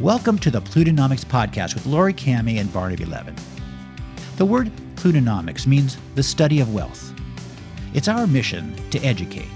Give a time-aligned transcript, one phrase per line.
[0.00, 3.34] Welcome to the Plutonomix Podcast with Laurie Kamhi and Barnaby Levin.
[4.36, 7.14] The word Plutonomics means the study of wealth.
[7.94, 9.48] It's our mission to educate,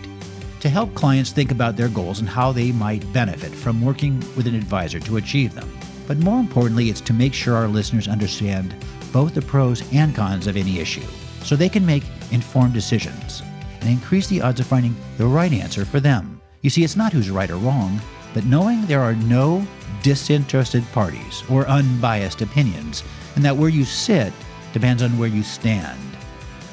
[0.61, 4.47] to help clients think about their goals and how they might benefit from working with
[4.47, 5.71] an advisor to achieve them.
[6.07, 8.75] But more importantly, it's to make sure our listeners understand
[9.13, 11.07] both the pros and cons of any issue
[11.43, 13.43] so they can make informed decisions
[13.83, 16.41] and increase the odds of finding the right answer for them.
[16.63, 18.01] You see, it's not who's right or wrong,
[18.33, 19.67] but knowing there are no
[20.03, 23.05] disinterested parties or unbiased opinions,
[23.35, 24.33] and that where you sit
[24.73, 25.99] depends on where you stand.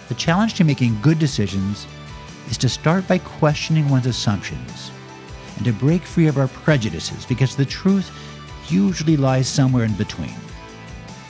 [0.08, 1.88] The challenge to making good decisions
[2.50, 4.92] is to start by questioning one's assumptions
[5.58, 8.12] and to break free of our prejudices because the truth
[8.70, 10.36] usually lies somewhere in between.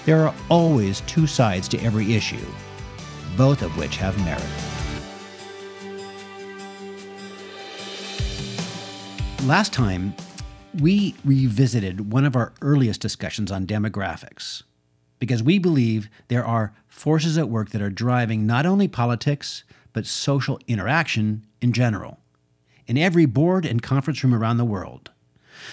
[0.06, 2.46] There are always two sides to every issue,
[3.36, 4.44] both of which have merit.
[9.46, 10.14] Last time,
[10.80, 14.64] we revisited one of our earliest discussions on demographics
[15.20, 20.06] because we believe there are forces at work that are driving not only politics, but
[20.06, 22.20] social interaction in general.
[22.86, 25.12] In every board and conference room around the world,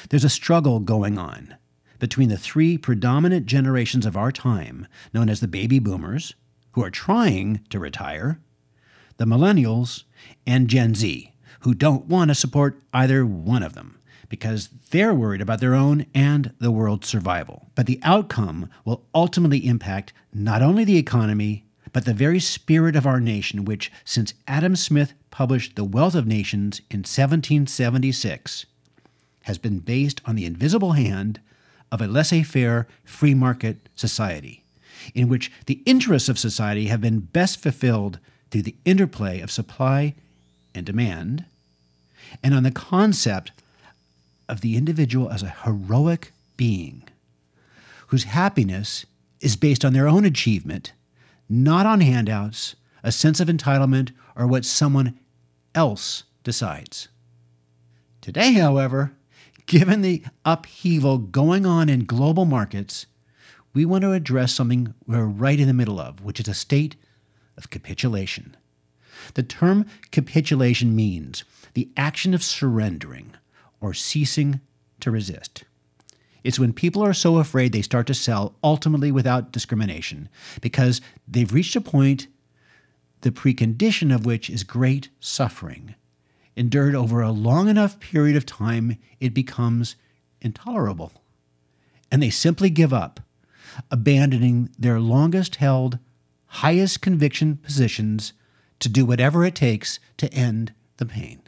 [0.08, 1.56] there's a struggle going on
[1.98, 6.34] between the three predominant generations of our time, known as the baby boomers,
[6.72, 8.40] who are trying to retire,
[9.18, 10.04] the millennials,
[10.46, 15.40] and Gen Z, who don't want to support either one of them because they're worried
[15.40, 17.68] about their own and the world's survival.
[17.74, 23.06] But the outcome will ultimately impact not only the economy, but the very spirit of
[23.06, 28.66] our nation, which, since Adam Smith published The Wealth of Nations in 1776,
[29.44, 31.40] has been based on the invisible hand
[31.92, 34.64] of a laissez faire free market society,
[35.14, 38.18] in which the interests of society have been best fulfilled
[38.50, 40.14] through the interplay of supply
[40.74, 41.44] and demand,
[42.42, 43.52] and on the concept
[44.48, 47.02] of the individual as a heroic being
[48.08, 49.06] whose happiness
[49.40, 50.92] is based on their own achievement,
[51.48, 55.18] not on handouts, a sense of entitlement, or what someone
[55.74, 57.08] else decides.
[58.20, 59.12] Today, however,
[59.66, 63.06] given the upheaval going on in global markets,
[63.72, 66.96] we want to address something we're right in the middle of, which is a state
[67.56, 68.56] of capitulation.
[69.34, 73.34] The term capitulation means the action of surrendering
[73.84, 74.62] or ceasing
[74.98, 75.64] to resist.
[76.42, 80.30] It's when people are so afraid they start to sell ultimately without discrimination
[80.62, 82.26] because they've reached a point,
[83.20, 85.94] the precondition of which is great suffering.
[86.56, 89.96] Endured over a long enough period of time, it becomes
[90.40, 91.12] intolerable.
[92.10, 93.20] And they simply give up,
[93.90, 95.98] abandoning their longest held,
[96.46, 98.32] highest conviction positions
[98.78, 101.42] to do whatever it takes to end the pain.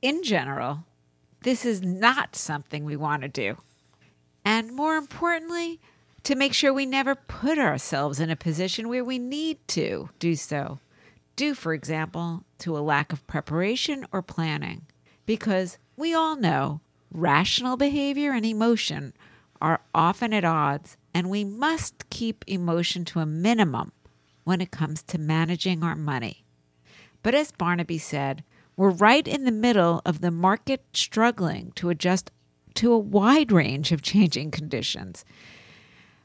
[0.00, 0.86] In general,
[1.42, 3.56] this is not something we want to do.
[4.44, 5.80] And more importantly,
[6.24, 10.36] to make sure we never put ourselves in a position where we need to do
[10.36, 10.78] so,
[11.36, 14.86] due, for example, to a lack of preparation or planning.
[15.26, 16.80] Because we all know
[17.10, 19.12] rational behavior and emotion
[19.60, 23.92] are often at odds, and we must keep emotion to a minimum
[24.44, 26.44] when it comes to managing our money.
[27.22, 28.42] But as Barnaby said,
[28.76, 32.30] we're right in the middle of the market struggling to adjust
[32.74, 35.24] to a wide range of changing conditions.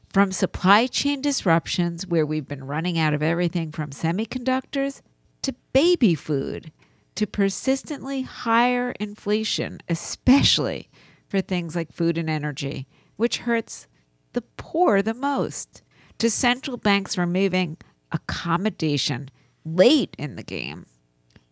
[0.08, 5.02] From supply chain disruptions, where we've been running out of everything from semiconductors
[5.42, 6.72] to baby food,
[7.14, 10.88] to persistently higher inflation, especially
[11.28, 12.86] for things like food and energy,
[13.16, 13.86] which hurts
[14.32, 15.82] the poor the most,
[16.16, 17.76] to central banks removing
[18.10, 19.28] accommodation
[19.64, 20.86] late in the game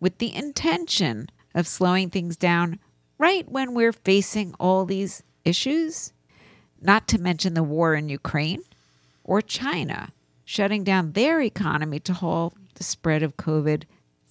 [0.01, 2.79] with the intention of slowing things down
[3.19, 6.13] right when we're facing all these issues,
[6.81, 8.63] not to mention the war in Ukraine
[9.25, 10.13] or China
[10.45, 13.85] shutting down their economy to halt the spread of COVID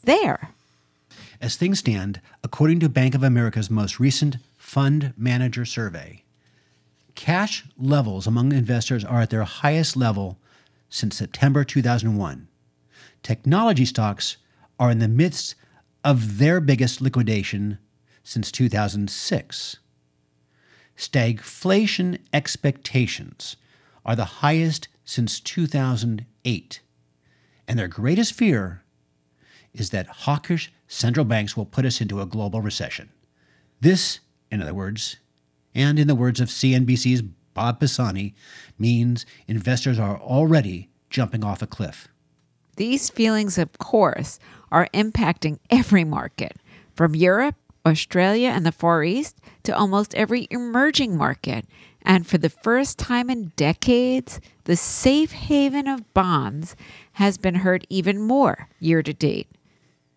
[0.03, 0.49] there.
[1.41, 6.23] As things stand, according to Bank of America's most recent fund manager survey,
[7.15, 10.37] cash levels among investors are at their highest level
[10.89, 12.47] since September 2001.
[13.23, 14.37] Technology stocks
[14.79, 15.55] are in the midst
[16.03, 17.79] of their biggest liquidation
[18.23, 19.77] since 2006.
[20.97, 23.55] Stagflation expectations
[24.05, 26.81] are the highest since 2008,
[27.67, 28.83] and their greatest fear
[29.73, 33.09] is that hawkish central banks will put us into a global recession.
[33.81, 34.19] This,
[34.49, 35.17] in other words,
[35.73, 37.23] and in the words of CNBC's
[37.53, 38.33] Bob Pisani,
[38.77, 42.07] means investors are already jumping off a cliff.
[42.75, 44.39] These feelings, of course,
[44.71, 46.57] are impacting every market,
[46.93, 47.55] from Europe
[47.85, 51.65] Australia and the Far East to almost every emerging market.
[52.01, 56.75] And for the first time in decades, the safe haven of bonds
[57.13, 59.49] has been hurt even more year to date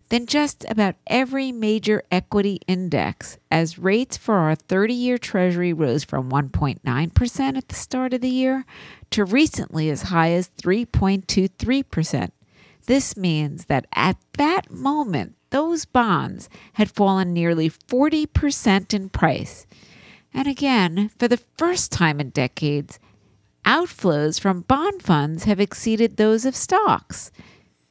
[0.09, 6.03] than just about every major equity index, as rates for our 30 year Treasury rose
[6.03, 8.65] from 1.9% at the start of the year
[9.11, 12.31] to recently as high as 3.23%.
[12.89, 19.67] This means that at that moment, those bonds had fallen nearly 40% in price.
[20.33, 22.97] And again, for the first time in decades,
[23.63, 27.31] outflows from bond funds have exceeded those of stocks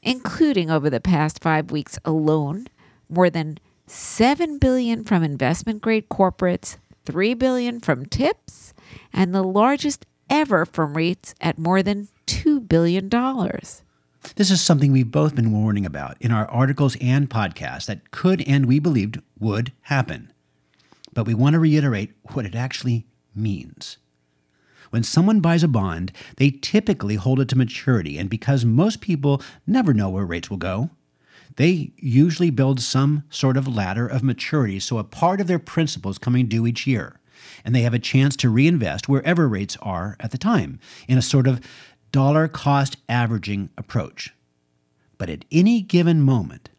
[0.02, 2.66] including over the past 5 weeks alone,
[3.08, 8.74] more than 7 billion from investment grade corporates, 3 billion from TIPS,
[9.12, 13.82] and the largest ever from REITs at more than 2 billion dollars.
[14.36, 18.42] This is something we've both been warning about in our articles and podcasts that could
[18.46, 20.32] and we believed would happen.
[21.12, 23.98] But we want to reiterate what it actually means.
[24.90, 29.42] When someone buys a bond, they typically hold it to maturity, and because most people
[29.66, 30.90] never know where rates will go,
[31.56, 36.10] they usually build some sort of ladder of maturity so a part of their principal
[36.10, 37.20] is coming due each year,
[37.64, 41.22] and they have a chance to reinvest wherever rates are at the time in a
[41.22, 41.60] sort of
[42.12, 44.34] dollar cost averaging approach.
[45.16, 46.70] But at any given moment,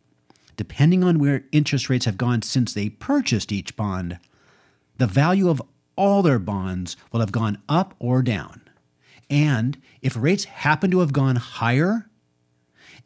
[0.57, 4.19] depending on where interest rates have gone since they purchased each bond,
[4.97, 5.61] the value of
[5.95, 8.61] all their bonds will have gone up or down.
[9.29, 12.09] And if rates happen to have gone higher,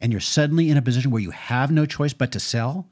[0.00, 2.88] and you're suddenly in a position where you have no choice but to sell,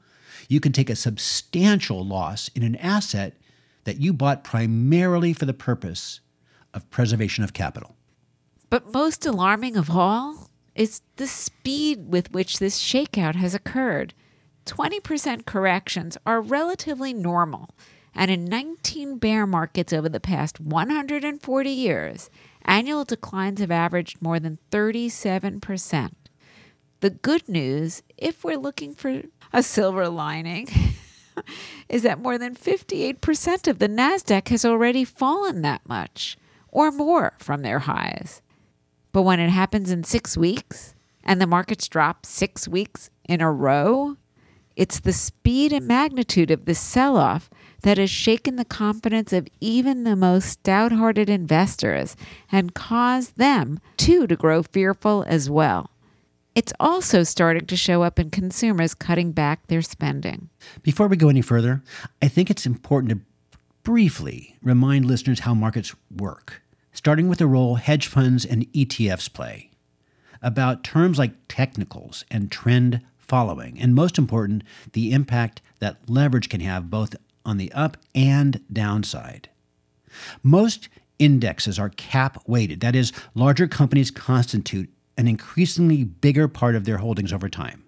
[0.47, 3.37] you can take a substantial loss in an asset
[3.85, 6.19] that you bought primarily for the purpose
[6.73, 7.95] of preservation of capital.
[8.73, 14.15] But most alarming of all is the speed with which this shakeout has occurred.
[14.65, 17.69] 20% corrections are relatively normal
[18.15, 22.31] and in 19 bear markets over the past 140 years,
[22.65, 26.11] annual declines have averaged more than 37%.
[27.01, 29.21] The good news, if we're looking for
[29.53, 30.67] a silver lining,
[31.89, 37.33] is that more than 58% of the NASDAQ has already fallen that much or more
[37.37, 38.41] from their highs.
[39.13, 43.51] But when it happens in six weeks and the markets drop six weeks in a
[43.51, 44.17] row,
[44.75, 47.49] it's the speed and magnitude of the sell off
[47.83, 52.17] that has shaken the confidence of even the most stout hearted investors
[52.51, 55.91] and caused them too to grow fearful as well.
[56.55, 60.49] It's also starting to show up in consumers cutting back their spending.
[60.81, 61.83] Before we go any further,
[62.21, 66.62] I think it's important to briefly remind listeners how markets work,
[66.93, 69.71] starting with the role hedge funds and ETFs play,
[70.41, 74.63] about terms like technicals and trend following, and most important,
[74.93, 79.49] the impact that leverage can have both on the up and downside.
[80.43, 86.85] Most indexes are cap weighted, that is, larger companies constitute an increasingly bigger part of
[86.85, 87.83] their holdings over time.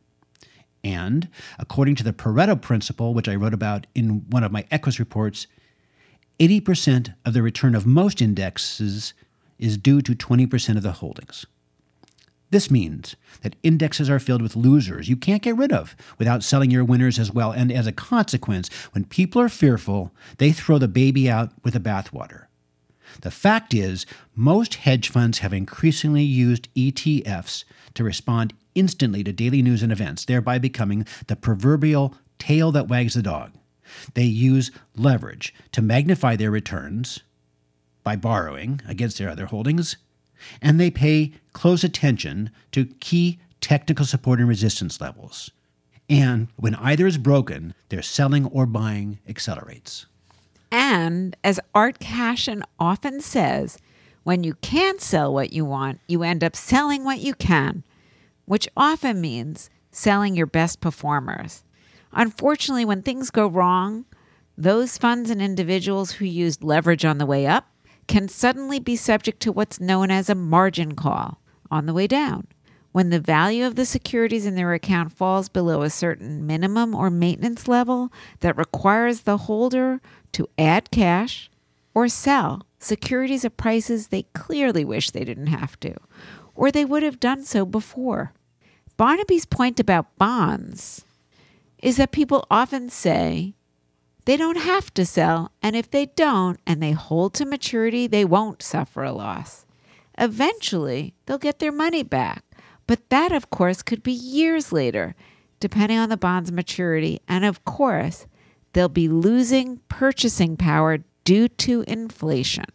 [0.83, 4.99] And according to the Pareto principle, which I wrote about in one of my Equus
[4.99, 5.47] reports,
[6.39, 9.13] 80% of the return of most indexes
[9.57, 11.45] is due to 20% of the holdings.
[12.51, 16.71] This means that indexes are filled with losers you can't get rid of without selling
[16.71, 17.51] your winners as well.
[17.51, 21.79] And as a consequence, when people are fearful, they throw the baby out with the
[21.79, 22.45] bathwater.
[23.21, 24.05] The fact is,
[24.35, 30.25] most hedge funds have increasingly used ETFs to respond instantly to daily news and events,
[30.25, 33.51] thereby becoming the proverbial tail that wags the dog.
[34.13, 37.21] They use leverage to magnify their returns
[38.03, 39.97] by borrowing against their other holdings
[40.61, 45.51] and they pay close attention to key technical support and resistance levels.
[46.09, 50.05] And when either is broken, their selling or buying accelerates.
[50.71, 53.77] And as Art Cashin often says,
[54.23, 57.83] when you can't sell what you want, you end up selling what you can,
[58.45, 61.63] which often means selling your best performers.
[62.15, 64.05] Unfortunately, when things go wrong,
[64.57, 67.69] those funds and individuals who used leverage on the way up
[68.07, 72.47] can suddenly be subject to what's known as a margin call on the way down.
[72.93, 77.09] When the value of the securities in their account falls below a certain minimum or
[77.09, 79.99] maintenance level that requires the holder
[80.31, 81.51] to add cash
[81.93, 85.93] or sell securities at prices they clearly wish they didn't have to,
[86.53, 88.31] or they would have done so before.
[88.95, 91.03] Barnaby's point about bonds
[91.85, 93.53] is that people often say
[94.25, 98.25] they don't have to sell, and if they don't and they hold to maturity, they
[98.25, 99.67] won't suffer a loss.
[100.17, 102.43] Eventually, they'll get their money back,
[102.87, 105.13] but that, of course, could be years later,
[105.59, 108.25] depending on the bond's maturity, and of course,
[108.73, 112.65] they'll be losing purchasing power due to inflation.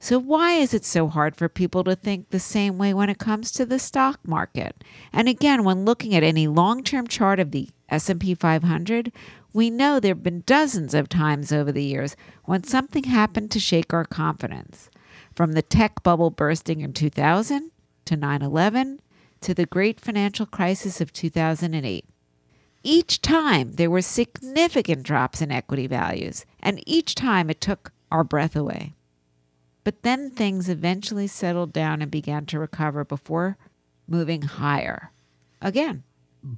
[0.00, 3.18] So why is it so hard for people to think the same way when it
[3.18, 4.82] comes to the stock market?
[5.12, 9.12] And again, when looking at any long-term chart of the S&P 500,
[9.52, 13.92] we know there've been dozens of times over the years when something happened to shake
[13.92, 14.90] our confidence.
[15.34, 17.70] From the tech bubble bursting in 2000
[18.04, 18.98] to 9/11
[19.40, 22.04] to the great financial crisis of 2008.
[22.82, 28.24] Each time there were significant drops in equity values, and each time it took our
[28.24, 28.94] breath away.
[29.84, 33.56] But then things eventually settled down and began to recover before
[34.06, 35.12] moving higher
[35.62, 36.02] again.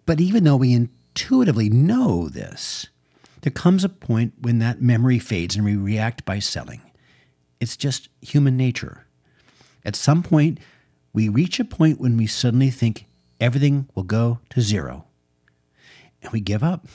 [0.06, 2.86] But even though we intuitively know this,
[3.42, 6.80] there comes a point when that memory fades and we react by selling.
[7.58, 9.06] It's just human nature.
[9.84, 10.58] At some point,
[11.12, 13.06] we reach a point when we suddenly think
[13.40, 15.06] everything will go to zero.
[16.22, 16.86] And we give up,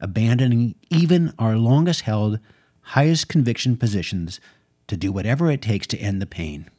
[0.00, 2.38] abandoning even our longest held,
[2.82, 4.40] highest conviction positions
[4.86, 6.70] to do whatever it takes to end the pain.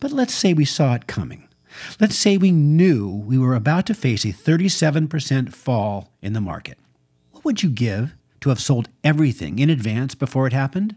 [0.00, 1.47] But let's say we saw it coming.
[2.00, 6.78] Let's say we knew we were about to face a 37% fall in the market.
[7.32, 10.96] What would you give to have sold everything in advance before it happened?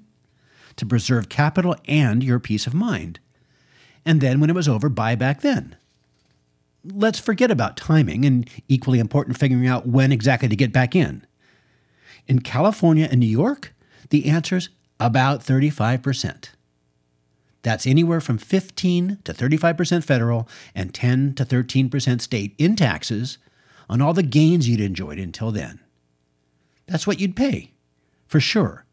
[0.77, 3.19] To preserve capital and your peace of mind.
[4.05, 5.75] And then, when it was over, buy back then.
[6.83, 11.25] Let's forget about timing and equally important figuring out when exactly to get back in.
[12.27, 13.73] In California and New York,
[14.09, 16.49] the answer's about 35%.
[17.63, 23.38] That's anywhere from 15 to 35% federal and 10 to 13% state in taxes
[23.89, 25.80] on all the gains you'd enjoyed until then.
[26.88, 27.72] That's what you'd pay,
[28.25, 28.86] for sure,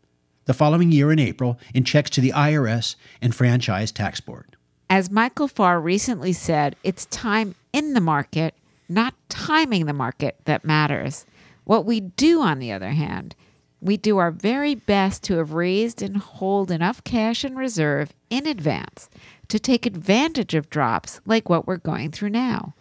[0.44, 4.56] the following year in April in checks to the IRS and Franchise Tax Board.
[4.90, 8.54] As Michael Farr recently said, it's time in the market,
[8.88, 11.26] not timing the market, that matters.
[11.64, 13.34] What we do, on the other hand,
[13.80, 18.46] we do our very best to have raised and hold enough cash in reserve in
[18.46, 19.08] advance
[19.48, 22.74] to take advantage of drops like what we're going through now,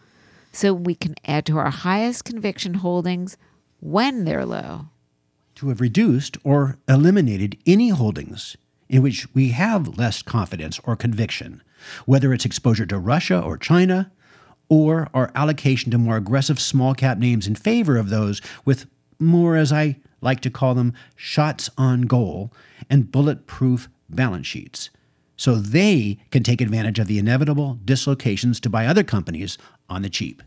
[0.51, 3.37] so we can add to our highest conviction holdings
[3.79, 4.87] when they're low.
[5.55, 8.57] To have reduced or eliminated any holdings
[8.89, 11.61] in which we have less confidence or conviction,
[12.05, 14.11] whether it's exposure to Russia or China,
[14.69, 18.85] or our allocation to more aggressive small cap names in favor of those with
[19.19, 22.51] more, as I like to call them, shots on goal
[22.89, 24.89] and bulletproof balance sheets.
[25.35, 29.57] So they can take advantage of the inevitable dislocations to buy other companies
[29.89, 30.41] on the cheap.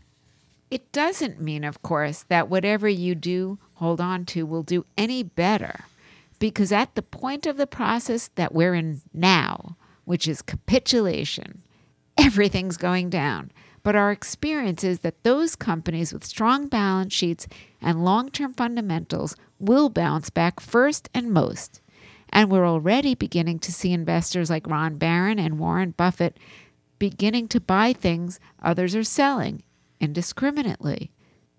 [0.69, 5.23] It doesn't mean, of course, that whatever you do hold on to will do any
[5.23, 5.85] better.
[6.39, 11.61] Because at the point of the process that we're in now, which is capitulation,
[12.17, 13.51] everything's going down.
[13.83, 17.47] But our experience is that those companies with strong balance sheets
[17.81, 21.81] and long term fundamentals will bounce back first and most.
[22.29, 26.37] And we're already beginning to see investors like Ron Baron and Warren Buffett
[26.99, 29.63] beginning to buy things others are selling
[29.99, 31.11] indiscriminately.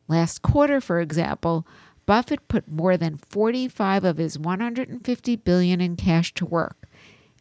[0.08, 1.66] Last quarter, for example,
[2.06, 6.88] Buffett put more than 45 of his 150 billion in cash to work,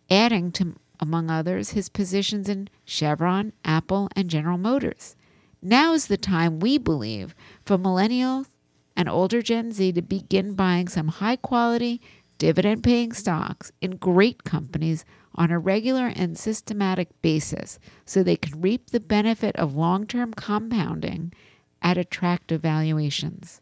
[0.10, 5.16] adding to among others his positions in Chevron, Apple, and General Motors.
[5.62, 8.48] Now is the time we believe for millennials
[8.96, 12.02] and older Gen Z to begin buying some high quality,
[12.38, 15.06] dividend paying stocks in great companies
[15.36, 20.34] on a regular and systematic basis so they can reap the benefit of long term
[20.34, 21.34] compounding
[21.82, 23.62] at attractive valuations.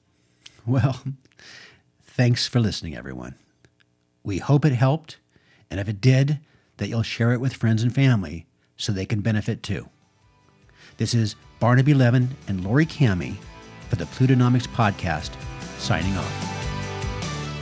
[0.66, 1.04] Well,
[2.02, 3.36] thanks for listening, everyone.
[4.24, 5.18] We hope it helped,
[5.70, 6.40] and if it did,
[6.80, 9.88] that you'll share it with friends and family so they can benefit too.
[10.98, 13.36] This is Barnaby Levin and Laurie Kamhi
[13.90, 15.32] for the Plutonomix Podcast,
[15.78, 16.59] signing off.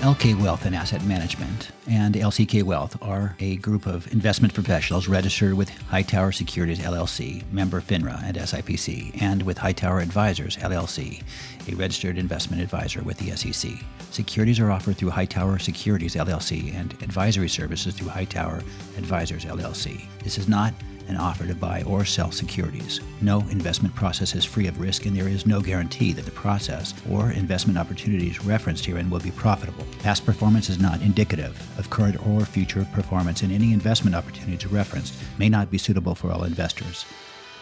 [0.02, 5.56] LK Wealth and Asset Management and LCK Wealth are a group of investment professionals registered
[5.56, 11.24] with Hightower Securities LLC, member FINRA and SIPC, and with Hightower Advisors LLC,
[11.68, 13.72] a registered investment advisor with the SEC.
[14.12, 18.58] Securities are offered through Hightower Securities LLC and advisory services through Hightower
[18.98, 20.06] Advisors LLC.
[20.24, 20.76] This is not
[21.08, 23.02] an offer to buy or sell securities.
[23.22, 26.94] No investment process is free of risk, and there is no guarantee that the process
[27.10, 29.86] or investment opportunities referenced herein will be profitable.
[30.00, 35.14] Past performance is not indicative of current or future performance, and any investment opportunities referenced
[35.38, 37.06] may not be suitable for all investors.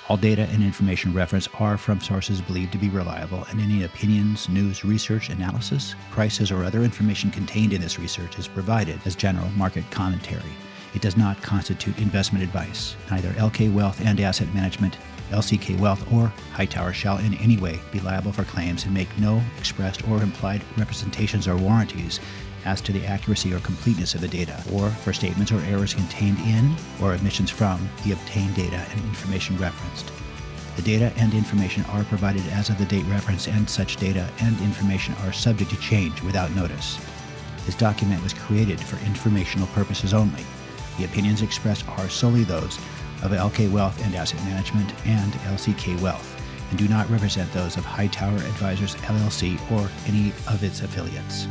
[0.07, 4.47] All data and information referenced are from sources believed to be reliable, and any opinions,
[4.47, 9.49] news, research, analysis, prices, or other information contained in this research is provided as general
[9.57, 10.53] market commentary.
[10.95, 12.95] It does not constitute investment advice.
[13.11, 14.97] Neither LK Wealth and Asset Management
[15.31, 19.41] LCK Wealth or Hightower shall in any way be liable for claims and make no
[19.57, 22.19] expressed or implied representations or warranties
[22.63, 26.39] as to the accuracy or completeness of the data, or for statements or errors contained
[26.39, 30.11] in or omissions from the obtained data and information referenced.
[30.75, 34.59] The data and information are provided as of the date referenced, and such data and
[34.61, 36.99] information are subject to change without notice.
[37.65, 40.43] This document was created for informational purposes only.
[40.97, 42.77] The opinions expressed are solely those
[43.23, 47.85] of LK Wealth and Asset Management and LCK Wealth, and do not represent those of
[47.85, 51.47] Hightower Advisors LLC or any of its affiliates.